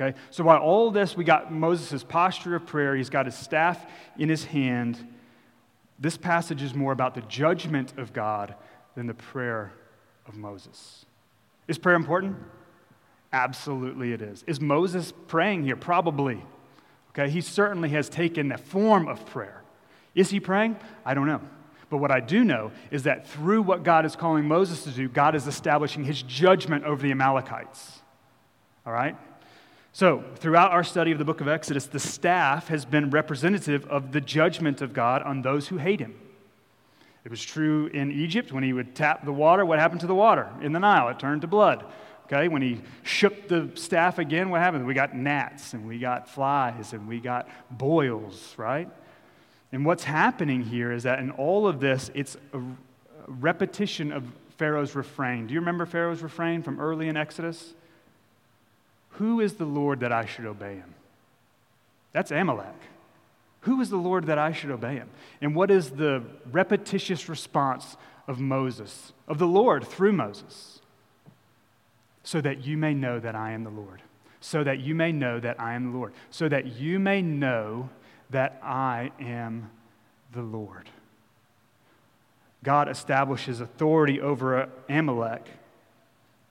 [0.00, 0.16] Okay?
[0.30, 3.84] So while all this, we got Moses' posture of prayer, he's got his staff
[4.18, 5.06] in his hand.
[5.98, 8.54] This passage is more about the judgment of God
[8.94, 9.72] than the prayer
[10.26, 11.04] of Moses.
[11.68, 12.36] Is prayer important?
[13.32, 14.42] Absolutely, it is.
[14.46, 15.76] Is Moses praying here?
[15.76, 16.42] Probably.
[17.10, 19.62] Okay, he certainly has taken the form of prayer.
[20.14, 20.76] Is he praying?
[21.04, 21.42] I don't know.
[21.90, 25.08] But what I do know is that through what God is calling Moses to do,
[25.08, 28.00] God is establishing his judgment over the Amalekites.
[28.86, 29.16] All right?
[29.92, 34.12] So, throughout our study of the book of Exodus, the staff has been representative of
[34.12, 36.14] the judgment of God on those who hate him.
[37.24, 39.66] It was true in Egypt when he would tap the water.
[39.66, 40.48] What happened to the water?
[40.62, 41.84] In the Nile, it turned to blood.
[42.26, 44.86] Okay, when he shook the staff again, what happened?
[44.86, 48.88] We got gnats and we got flies and we got boils, right?
[49.72, 52.60] And what's happening here is that in all of this, it's a
[53.26, 54.24] repetition of
[54.56, 55.48] Pharaoh's refrain.
[55.48, 57.74] Do you remember Pharaoh's refrain from early in Exodus?
[59.12, 60.94] Who is the Lord that I should obey him?
[62.12, 62.74] That's Amalek.
[63.62, 65.10] Who is the Lord that I should obey him?
[65.40, 67.96] And what is the repetitious response
[68.26, 70.80] of Moses, of the Lord through Moses?
[72.22, 74.02] so that you may know that I am the Lord.
[74.40, 76.12] So that you may know that I am the Lord.
[76.30, 77.88] So that you may know
[78.30, 79.70] that I am
[80.32, 80.88] the Lord.
[82.62, 85.46] God establishes authority over Amalek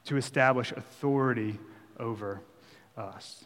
[0.06, 1.60] to establish authority
[2.00, 2.41] over
[3.00, 3.46] us.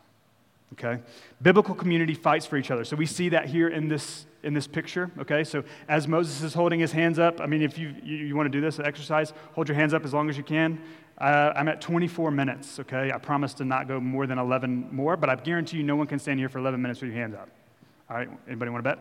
[0.74, 1.02] Okay?
[1.42, 2.84] Biblical community fights for each other.
[2.84, 5.12] So we see that here in this, in this picture.
[5.20, 5.44] Okay?
[5.44, 8.52] So as Moses is holding his hands up, I mean, if you, you, you want
[8.52, 10.82] to do this exercise, hold your hands up as long as you can.
[11.20, 12.80] Uh, I'm at 24 minutes.
[12.80, 13.12] Okay?
[13.14, 16.08] I promise to not go more than 11 more, but I guarantee you no one
[16.08, 17.50] can stand here for 11 minutes with your hands up.
[18.10, 18.30] All right?
[18.48, 19.00] Anybody want to bet?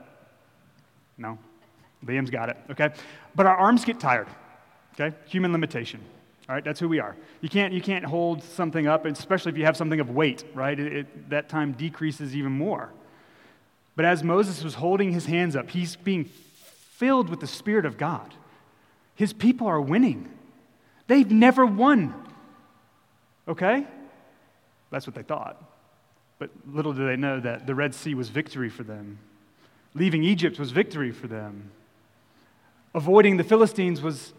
[1.16, 1.38] No?
[2.04, 2.56] Liam's got it.
[2.70, 2.90] Okay?
[3.34, 4.28] But our arms get tired.
[4.94, 5.16] Okay?
[5.26, 6.00] Human limitation.
[6.52, 7.16] All right, that's who we are.
[7.40, 10.78] You can't, you can't hold something up, especially if you have something of weight, right?
[10.78, 12.92] It, it, that time decreases even more.
[13.96, 17.96] But as Moses was holding his hands up, he's being filled with the Spirit of
[17.96, 18.34] God.
[19.14, 20.28] His people are winning.
[21.06, 22.14] They've never won.
[23.48, 23.86] Okay?
[24.90, 25.56] That's what they thought.
[26.38, 29.20] But little do they know that the Red Sea was victory for them.
[29.94, 31.70] Leaving Egypt was victory for them.
[32.94, 34.34] Avoiding the Philistines was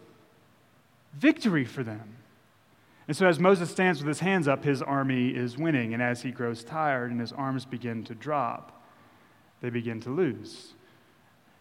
[1.14, 2.18] victory for them.
[3.08, 5.94] And so, as Moses stands with his hands up, his army is winning.
[5.94, 8.84] And as he grows tired and his arms begin to drop,
[9.62, 10.74] they begin to lose.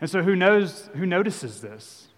[0.00, 2.08] And so, who knows, who notices this?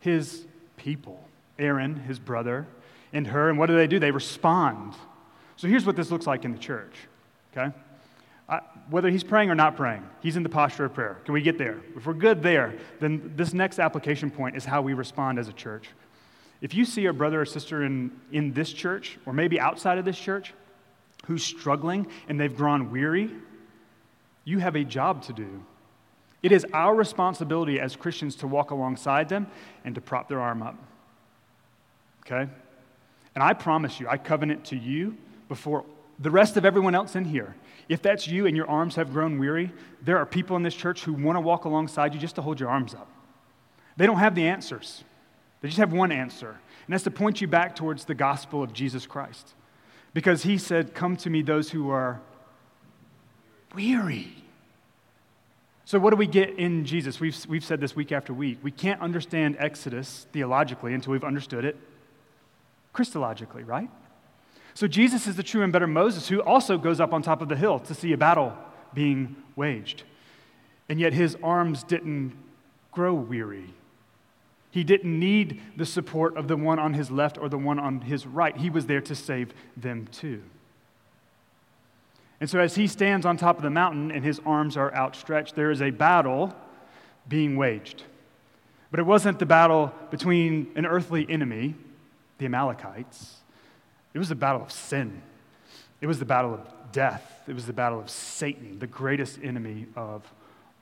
[0.00, 1.22] His people.
[1.58, 2.66] Aaron, his brother,
[3.12, 3.50] and Hur.
[3.50, 3.98] And what do they do?
[3.98, 4.94] They respond.
[5.56, 6.94] So, here's what this looks like in the church,
[7.54, 7.72] okay?
[8.90, 11.18] whether he's praying or not praying, he's in the posture of prayer.
[11.24, 11.80] Can we get there?
[11.96, 15.52] If we're good there, then this next application point is how we respond as a
[15.52, 15.88] church.
[16.62, 20.04] If you see a brother or sister in, in this church, or maybe outside of
[20.04, 20.54] this church,
[21.26, 23.30] who's struggling and they've grown weary,
[24.44, 25.62] you have a job to do.
[26.42, 29.48] It is our responsibility as Christians to walk alongside them
[29.84, 30.76] and to prop their arm up.
[32.26, 32.50] Okay?
[33.34, 35.16] And I promise you, I covenant to you
[35.48, 35.84] before
[36.18, 37.56] the rest of everyone else in here.
[37.88, 39.72] If that's you and your arms have grown weary,
[40.02, 42.60] there are people in this church who want to walk alongside you just to hold
[42.60, 43.08] your arms up.
[43.96, 45.04] They don't have the answers.
[45.62, 48.72] They just have one answer, and that's to point you back towards the gospel of
[48.72, 49.54] Jesus Christ.
[50.12, 52.20] Because he said, Come to me, those who are
[53.74, 54.34] weary.
[55.84, 57.20] So, what do we get in Jesus?
[57.20, 58.58] We've, we've said this week after week.
[58.62, 61.76] We can't understand Exodus theologically until we've understood it
[62.94, 63.88] Christologically, right?
[64.74, 67.48] So, Jesus is the true and better Moses who also goes up on top of
[67.48, 68.56] the hill to see a battle
[68.92, 70.02] being waged.
[70.88, 72.32] And yet, his arms didn't
[72.90, 73.72] grow weary.
[74.72, 78.00] He didn't need the support of the one on his left or the one on
[78.00, 78.56] his right.
[78.56, 80.42] He was there to save them too.
[82.40, 85.54] And so, as he stands on top of the mountain and his arms are outstretched,
[85.54, 86.56] there is a battle
[87.28, 88.02] being waged.
[88.90, 91.76] But it wasn't the battle between an earthly enemy,
[92.38, 93.36] the Amalekites,
[94.14, 95.22] it was the battle of sin.
[96.00, 97.42] It was the battle of death.
[97.46, 100.30] It was the battle of Satan, the greatest enemy of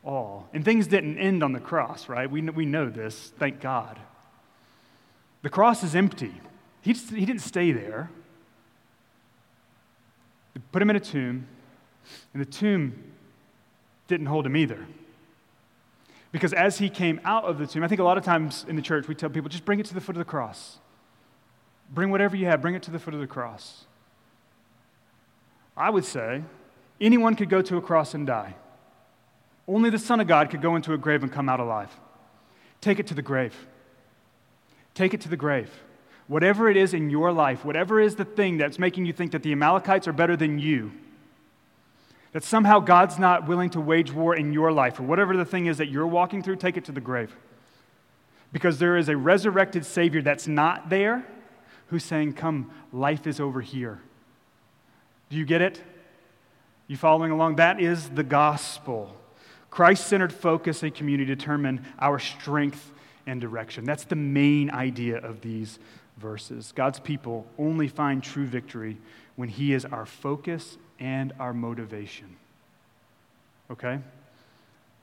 [0.05, 0.49] all.
[0.53, 2.31] And things didn't end on the cross, right?
[2.31, 3.99] We, we know this, thank God.
[5.43, 6.33] The cross is empty.
[6.83, 8.11] He, just, he didn't stay there.
[10.55, 11.47] They put him in a tomb,
[12.33, 13.13] and the tomb
[14.09, 14.87] didn't hold him either.
[16.33, 18.77] Because as he came out of the tomb, I think a lot of times in
[18.77, 20.79] the church we tell people just bring it to the foot of the cross.
[21.93, 23.85] Bring whatever you have, bring it to the foot of the cross.
[25.77, 26.43] I would say
[27.01, 28.55] anyone could go to a cross and die.
[29.71, 31.91] Only the Son of God could go into a grave and come out alive.
[32.81, 33.55] Take it to the grave.
[34.95, 35.71] Take it to the grave.
[36.27, 39.45] Whatever it is in your life, whatever is the thing that's making you think that
[39.45, 40.91] the Amalekites are better than you,
[42.33, 45.67] that somehow God's not willing to wage war in your life, or whatever the thing
[45.67, 47.37] is that you're walking through, take it to the grave.
[48.53, 51.25] Because there is a resurrected Savior that's not there
[51.89, 54.01] who's saying, Come, life is over here.
[55.29, 55.81] Do you get it?
[56.89, 57.57] You following along?
[57.57, 59.17] That is the gospel.
[59.71, 62.91] Christ centered focus and community determine our strength
[63.27, 63.85] and direction.
[63.85, 65.79] That's the main idea of these
[66.19, 66.73] verses.
[66.75, 68.99] God's people only find true victory
[69.37, 72.37] when He is our focus and our motivation.
[73.71, 74.01] Okay?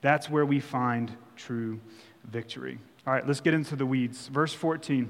[0.00, 1.80] That's where we find true
[2.24, 2.78] victory.
[3.06, 4.28] All right, let's get into the weeds.
[4.28, 5.08] Verse 14.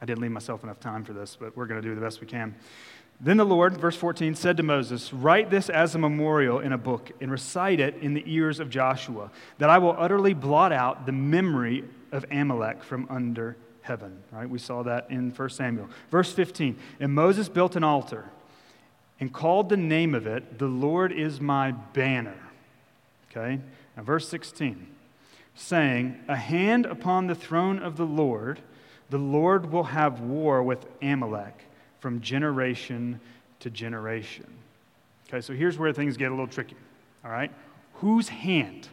[0.00, 2.20] I didn't leave myself enough time for this, but we're going to do the best
[2.20, 2.54] we can.
[3.24, 6.78] Then the Lord, verse 14, said to Moses, Write this as a memorial in a
[6.78, 11.06] book and recite it in the ears of Joshua, that I will utterly blot out
[11.06, 14.18] the memory of Amalek from under heaven.
[14.32, 14.50] Right?
[14.50, 15.88] We saw that in 1 Samuel.
[16.10, 18.24] Verse 15, And Moses built an altar
[19.20, 22.50] and called the name of it, The Lord is my banner.
[23.30, 23.60] Okay?
[23.96, 24.88] Now, verse 16,
[25.54, 28.58] saying, A hand upon the throne of the Lord,
[29.10, 31.66] the Lord will have war with Amalek
[32.02, 33.20] from generation
[33.60, 34.46] to generation.
[35.28, 36.74] Okay, so here's where things get a little tricky.
[37.24, 37.52] All right?
[37.94, 38.88] Whose hand?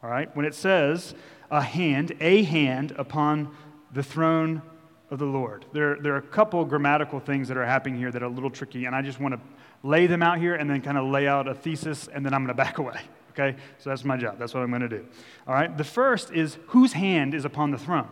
[0.00, 0.34] All right?
[0.36, 1.12] When it says
[1.50, 3.54] a hand, a hand upon
[3.92, 4.62] the throne
[5.10, 8.22] of the Lord, there, there are a couple grammatical things that are happening here that
[8.22, 9.40] are a little tricky, and I just want to
[9.82, 12.42] lay them out here and then kind of lay out a thesis, and then I'm
[12.42, 13.00] going to back away.
[13.30, 13.58] Okay?
[13.78, 14.38] So that's my job.
[14.38, 15.04] That's what I'm going to do.
[15.48, 15.76] All right?
[15.76, 18.08] The first is whose hand is upon the throne?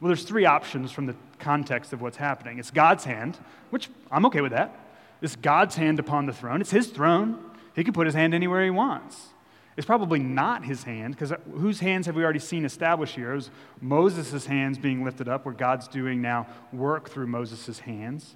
[0.00, 2.58] Well, there's three options from the context of what's happening.
[2.58, 3.38] It's God's hand,
[3.70, 4.74] which I'm okay with that.
[5.20, 6.60] It's God's hand upon the throne.
[6.60, 7.38] It's his throne.
[7.74, 9.28] He can put his hand anywhere he wants.
[9.76, 13.32] It's probably not his hand, because whose hands have we already seen established here?
[13.32, 18.34] It was Moses' hands being lifted up, where God's doing now work through Moses' hands.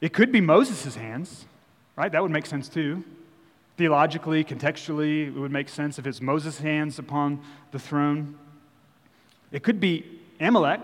[0.00, 1.44] It could be Moses' hands,
[1.96, 2.10] right?
[2.10, 3.04] That would make sense too.
[3.76, 8.38] Theologically, contextually, it would make sense if it's Moses' hands upon the throne.
[9.52, 10.04] It could be
[10.40, 10.80] Amalek.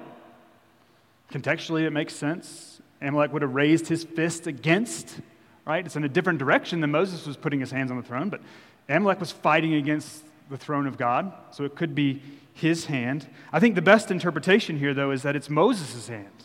[1.31, 2.81] Contextually, it makes sense.
[3.00, 5.20] Amalek would have raised his fist against,
[5.66, 5.85] right?
[5.85, 8.40] It's in a different direction than Moses was putting his hands on the throne, but
[8.88, 12.22] Amalek was fighting against the throne of God, so it could be
[12.53, 13.27] his hand.
[13.53, 16.44] I think the best interpretation here, though, is that it's Moses' hand.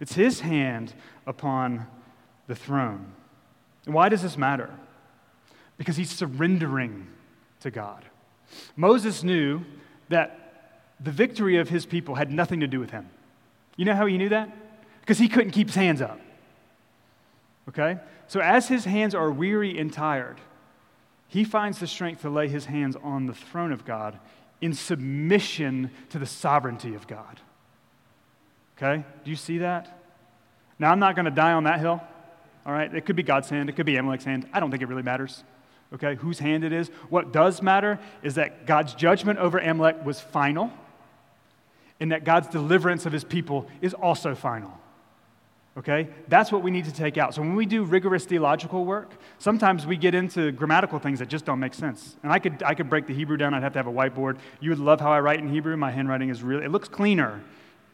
[0.00, 0.92] It's his hand
[1.26, 1.86] upon
[2.46, 3.12] the throne.
[3.86, 4.70] And why does this matter?
[5.78, 7.08] Because he's surrendering
[7.60, 8.04] to God.
[8.76, 9.62] Moses knew
[10.08, 10.43] that
[11.00, 13.08] the victory of his people had nothing to do with him.
[13.76, 14.50] You know how he knew that?
[15.00, 16.20] Because he couldn't keep his hands up.
[17.68, 17.98] Okay?
[18.28, 20.40] So as his hands are weary and tired,
[21.28, 24.18] he finds the strength to lay his hands on the throne of God
[24.60, 27.40] in submission to the sovereignty of God.
[28.76, 29.04] Okay?
[29.24, 30.00] Do you see that?
[30.78, 32.02] Now, I'm not going to die on that hill.
[32.66, 32.92] All right?
[32.94, 34.48] It could be God's hand, it could be Amalek's hand.
[34.52, 35.44] I don't think it really matters.
[35.92, 36.14] Okay?
[36.16, 36.88] Whose hand it is.
[37.08, 40.72] What does matter is that God's judgment over Amalek was final,
[42.04, 44.78] and that God's deliverance of his people is also final.
[45.78, 46.06] Okay?
[46.28, 47.32] That's what we need to take out.
[47.34, 51.46] So when we do rigorous theological work, sometimes we get into grammatical things that just
[51.46, 52.16] don't make sense.
[52.22, 54.36] And I could, I could break the Hebrew down, I'd have to have a whiteboard.
[54.60, 55.78] You would love how I write in Hebrew.
[55.78, 57.42] My handwriting is really, it looks cleaner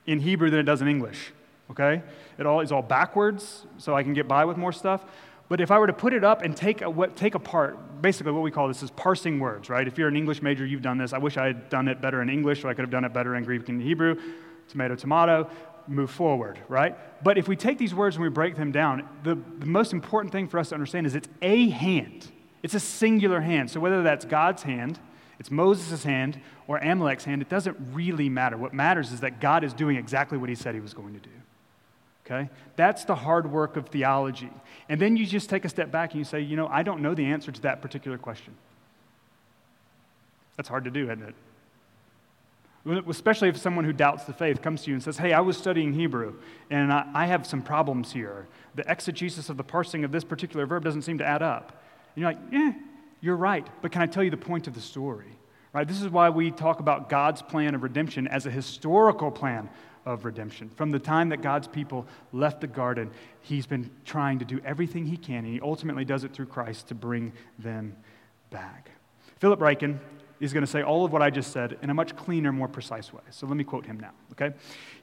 [0.06, 1.32] in Hebrew than it does in English.
[1.70, 2.02] Okay?
[2.36, 5.04] It all is all backwards, so I can get by with more stuff.
[5.50, 8.44] But if I were to put it up and take, a, take apart, basically what
[8.44, 9.86] we call this is parsing words, right?
[9.86, 11.12] If you're an English major, you've done this.
[11.12, 13.12] I wish I had done it better in English, so I could have done it
[13.12, 14.14] better in Greek and Hebrew.
[14.68, 15.50] Tomato, tomato
[15.88, 16.96] move forward, right?
[17.24, 20.30] But if we take these words and we break them down, the, the most important
[20.30, 22.30] thing for us to understand is it's a hand.
[22.62, 23.72] It's a singular hand.
[23.72, 25.00] So whether that's God's hand,
[25.40, 28.56] it's Moses' hand, or Amalek's hand, it doesn't really matter.
[28.56, 31.20] What matters is that God is doing exactly what he said he was going to
[31.20, 31.39] do.
[32.30, 32.48] Okay?
[32.76, 34.50] That's the hard work of theology.
[34.88, 37.02] And then you just take a step back and you say, you know, I don't
[37.02, 38.54] know the answer to that particular question.
[40.56, 41.34] That's hard to do, isn't it?
[43.08, 45.56] Especially if someone who doubts the faith comes to you and says, Hey, I was
[45.56, 46.34] studying Hebrew
[46.70, 48.46] and I, I have some problems here.
[48.74, 51.82] The exegesis of the parsing of this particular verb doesn't seem to add up.
[52.14, 52.72] And you're like, Yeah,
[53.20, 55.26] you're right, but can I tell you the point of the story?
[55.72, 55.86] Right?
[55.86, 59.68] This is why we talk about God's plan of redemption as a historical plan
[60.12, 60.68] of redemption.
[60.70, 63.10] From the time that God's people left the garden,
[63.42, 66.88] He's been trying to do everything He can, and He ultimately does it through Christ
[66.88, 67.96] to bring them
[68.50, 68.90] back.
[69.38, 69.98] Philip Ryken
[70.40, 72.68] is going to say all of what I just said in a much cleaner, more
[72.68, 73.20] precise way.
[73.30, 74.54] So let me quote him now, okay?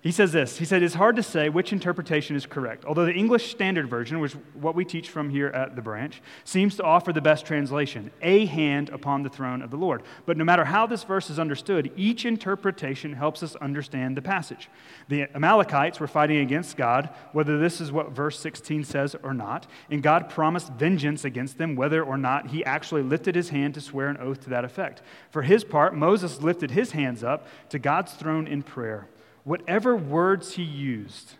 [0.02, 3.14] He says this He said, It's hard to say which interpretation is correct, although the
[3.14, 7.14] English Standard Version, which what we teach from here at the branch, seems to offer
[7.14, 10.04] the best translation a hand upon the throne of the Lord.
[10.26, 14.70] But no matter how this verse is understood, each interpretation helps us understand the passage.
[15.08, 19.68] The Amalekites were fighting against God, whether this is what verse 16 says or not,
[19.92, 23.82] and God promised vengeance against them, whether or not he actually lifted his hand to
[23.82, 25.02] swear an oath to that effect.
[25.30, 29.08] For his part, Moses lifted his hands up to God's throne in prayer
[29.48, 31.36] whatever words he used,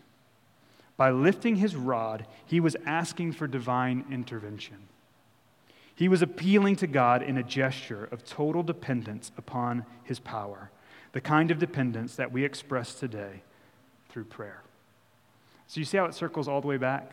[0.96, 4.88] by lifting his rod, he was asking for divine intervention.
[5.94, 10.70] He was appealing to God in a gesture of total dependence upon his power,
[11.12, 13.42] the kind of dependence that we express today
[14.08, 14.62] through prayer.
[15.66, 17.12] So you see how it circles all the way back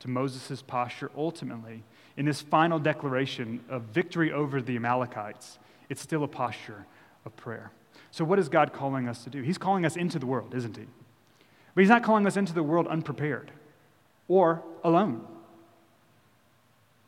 [0.00, 1.82] to Moses' posture ultimately
[2.16, 5.58] in this final declaration of victory over the Amalekites.
[5.92, 6.86] It's still a posture
[7.26, 7.70] of prayer.
[8.12, 9.42] So, what is God calling us to do?
[9.42, 10.86] He's calling us into the world, isn't He?
[11.74, 13.50] But He's not calling us into the world unprepared
[14.26, 15.22] or alone.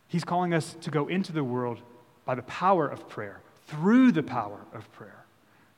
[0.07, 1.81] He's calling us to go into the world
[2.27, 5.25] by the power of prayer, through the power of prayer.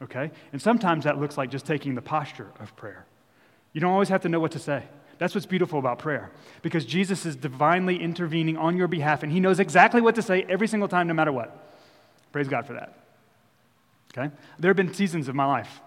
[0.02, 0.32] Okay?
[0.52, 3.06] And sometimes that looks like just taking the posture of prayer.
[3.72, 4.82] You don't always have to know what to say.
[5.18, 9.38] That's what's beautiful about prayer because Jesus is divinely intervening on your behalf and he
[9.38, 11.65] knows exactly what to say every single time, no matter what.
[12.36, 12.92] Praise God for that.
[14.12, 14.30] Okay?
[14.58, 15.80] There have been seasons of my life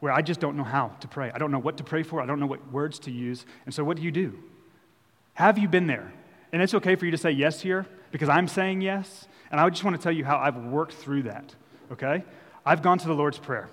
[0.00, 1.30] where I just don't know how to pray.
[1.34, 2.20] I don't know what to pray for.
[2.20, 3.46] I don't know what words to use.
[3.64, 4.38] And so, what do you do?
[5.32, 6.12] Have you been there?
[6.52, 9.26] And it's okay for you to say yes here because I'm saying yes.
[9.50, 11.54] And I just want to tell you how I've worked through that.
[11.90, 12.22] Okay?
[12.66, 13.70] I've gone to the Lord's Prayer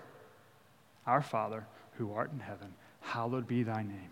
[1.06, 1.66] Our Father,
[1.98, 4.12] who art in heaven, hallowed be thy name.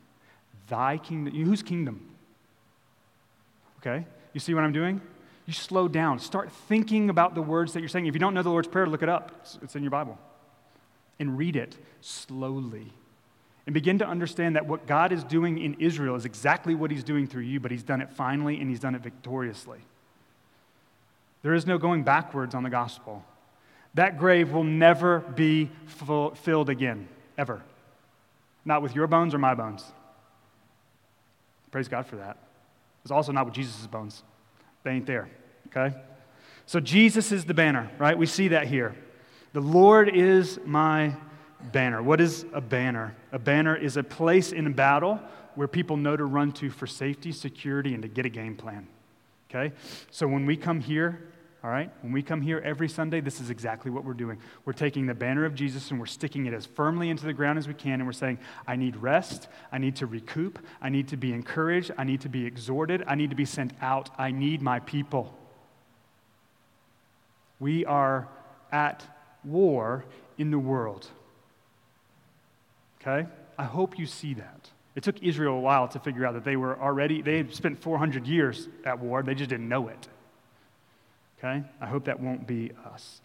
[0.67, 2.17] Thy kingdom, whose kingdom?
[3.77, 4.05] Okay?
[4.33, 4.99] You see what I'm doing?
[5.49, 6.19] You slow down.
[6.19, 8.05] Start thinking about the words that you're saying.
[8.05, 10.19] If you don't know the Lord's Prayer, look it up, it's, in your Bible.
[11.17, 12.93] And read it slowly.
[13.65, 17.03] And begin to understand that what God is doing in Israel is exactly what He's
[17.03, 19.79] doing through you, but He's done it finally and He's done it victoriously.
[21.41, 23.25] There is no going backwards on the gospel.
[23.95, 27.07] That grave will never be filled again,
[27.39, 27.63] ever.
[28.65, 29.83] Not with your bones or my bones.
[31.71, 32.37] Praise God for that.
[33.01, 34.21] It's also not with Jesus' bones.
[34.89, 35.29] They ain't there,
[35.67, 35.95] okay?
[36.65, 38.17] So Jesus is the banner, right?
[38.17, 38.95] We see that here.
[39.53, 41.13] The Lord is my
[41.71, 42.01] banner.
[42.01, 43.15] What is a banner?
[43.31, 45.19] A banner is a place in a battle
[45.53, 48.87] where people know to run to for safety, security, and to get a game plan.
[49.47, 49.75] Okay?
[50.09, 51.21] So when we come here,
[51.61, 54.37] all right, when we come here every Sunday, this is exactly what we're doing.
[54.63, 57.59] We're taking the banner of Jesus and we're sticking it as firmly into the ground
[57.59, 59.49] as we can, and we're saying, I need rest.
[59.69, 60.59] I need to recoup.
[60.81, 61.91] I need to be encouraged.
[61.97, 63.03] I need to be exhorted.
[63.07, 64.09] I need to be sent out.
[64.17, 65.37] I need my people.
[67.59, 68.29] We are
[68.71, 69.03] at
[69.43, 70.05] war
[70.37, 71.07] in the world.
[73.01, 73.27] Okay?
[73.57, 74.69] I hope you see that.
[74.95, 77.81] It took Israel a while to figure out that they were already, they had spent
[77.81, 80.07] 400 years at war, they just didn't know it.
[81.39, 81.63] Okay?
[81.79, 83.21] I hope that won't be us.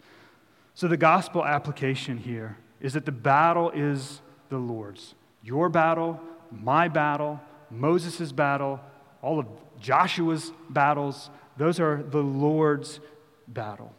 [0.73, 5.15] So, the gospel application here is that the battle is the Lord's.
[5.43, 6.19] Your battle,
[6.51, 7.39] my battle,
[7.69, 8.79] Moses' battle,
[9.21, 9.47] all of
[9.79, 12.99] Joshua's battles, those are the Lord's
[13.47, 13.93] battle.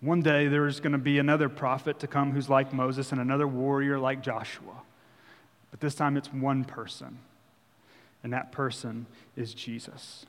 [0.00, 3.46] One day there's going to be another prophet to come who's like Moses and another
[3.46, 4.82] warrior like Joshua.
[5.70, 7.18] But this time it's one person,
[8.22, 9.06] and that person
[9.36, 10.26] is Jesus.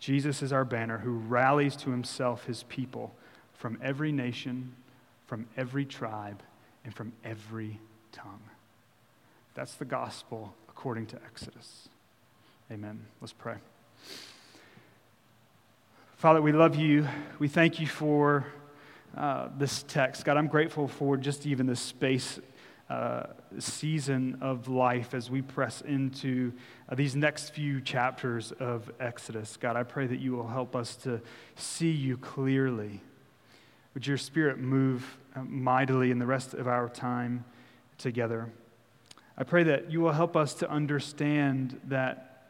[0.00, 3.14] Jesus is our banner who rallies to himself his people
[3.52, 4.74] from every nation,
[5.26, 6.42] from every tribe,
[6.84, 7.78] and from every
[8.10, 8.40] tongue.
[9.54, 11.90] That's the gospel according to Exodus.
[12.72, 13.04] Amen.
[13.20, 13.56] Let's pray.
[16.16, 17.06] Father, we love you.
[17.38, 18.46] We thank you for
[19.14, 20.24] uh, this text.
[20.24, 22.38] God, I'm grateful for just even this space
[22.90, 23.22] uh,
[23.60, 26.52] season of life as we press into
[26.88, 29.56] uh, these next few chapters of Exodus.
[29.56, 31.20] God, I pray that you will help us to
[31.54, 33.00] see you clearly.
[33.94, 37.44] Would your spirit move uh, mightily in the rest of our time
[37.96, 38.48] together?
[39.38, 42.48] I pray that you will help us to understand that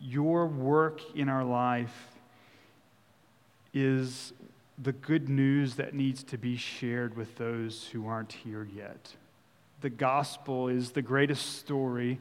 [0.00, 2.08] your work in our life
[3.72, 4.32] is
[4.82, 9.14] the good news that needs to be shared with those who aren't here yet.
[9.82, 12.18] The gospel is the greatest story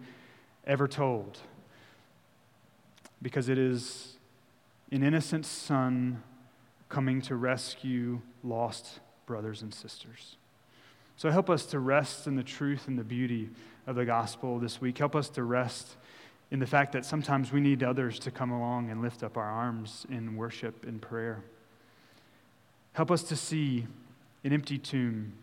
[0.66, 1.40] ever told
[3.22, 4.18] because it is
[4.92, 6.22] an innocent son
[6.90, 10.36] coming to rescue lost brothers and sisters.
[11.16, 13.50] So help us to rest in the truth and the beauty
[13.88, 14.98] of the gospel this week.
[14.98, 15.98] Help us to rest
[16.52, 19.50] in the fact that sometimes we need others to come along and lift up our
[19.50, 21.44] arms in worship and prayer.
[22.94, 23.86] Help us to see
[24.44, 25.34] an empty tomb.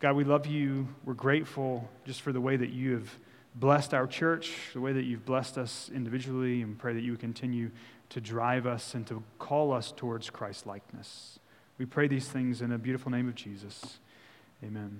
[0.00, 0.88] God, we love you.
[1.04, 3.10] We're grateful just for the way that you have
[3.54, 7.70] blessed our church, the way that you've blessed us individually, and pray that you continue
[8.10, 11.38] to drive us and to call us towards Christ likeness.
[11.78, 13.98] We pray these things in the beautiful name of Jesus.
[14.62, 14.98] Amen.